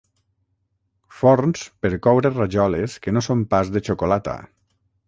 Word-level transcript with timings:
Forns 1.17 1.67
per 1.85 1.93
coure 2.09 2.33
rajoles 2.33 2.99
que 3.05 3.17
no 3.17 3.25
són 3.31 3.49
pas 3.55 3.73
de 3.77 3.89
xocolata. 3.91 4.39